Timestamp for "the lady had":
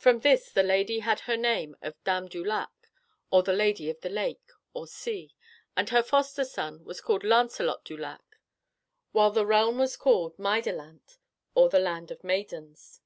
0.50-1.20